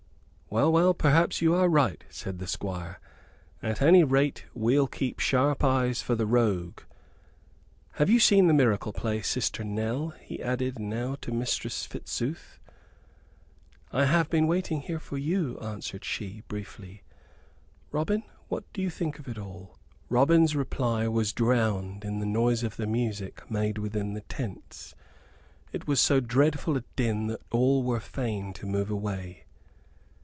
"Well, 0.53 0.69
well, 0.69 0.93
perhaps 0.93 1.41
you 1.41 1.55
are 1.55 1.69
right," 1.69 2.03
said 2.09 2.39
the 2.39 2.45
Squire. 2.45 2.99
"At 3.63 3.81
any 3.81 4.03
rate, 4.03 4.47
we'll 4.53 4.85
keep 4.85 5.19
sharp 5.19 5.63
eyes 5.63 6.01
for 6.01 6.13
the 6.13 6.25
rogue. 6.25 6.79
Have 7.93 8.09
you 8.09 8.19
seen 8.19 8.47
the 8.47 8.53
miracle 8.53 8.91
play, 8.91 9.21
Sister 9.21 9.63
Nell?" 9.63 10.09
he 10.19 10.41
added 10.43 10.77
now 10.77 11.15
to 11.21 11.31
Mistress 11.31 11.85
Fitzooth. 11.85 12.59
"I 13.93 14.03
have 14.03 14.29
been 14.29 14.45
waiting 14.45 14.81
here 14.81 14.99
for 14.99 15.17
you," 15.17 15.57
answered 15.61 16.03
she, 16.03 16.43
briefly, 16.49 17.03
"Robin, 17.93 18.23
what 18.49 18.65
do 18.73 18.81
you 18.81 18.89
think 18.89 19.19
of 19.19 19.29
it 19.29 19.37
all?" 19.37 19.77
Robin's 20.09 20.53
reply 20.53 21.07
was 21.07 21.31
drowned 21.31 22.03
in 22.03 22.19
the 22.19 22.25
noise 22.25 22.61
of 22.61 22.75
the 22.75 22.87
music 22.87 23.49
made 23.49 23.77
within 23.77 24.15
the 24.15 24.21
tents. 24.23 24.95
It 25.71 25.87
was 25.87 26.01
so 26.01 26.19
dreadful 26.19 26.75
a 26.75 26.83
din 26.97 27.27
that 27.27 27.39
all 27.53 27.83
were 27.83 28.01
fain 28.01 28.51
to 28.55 28.65
move 28.65 28.89
away. 28.91 29.45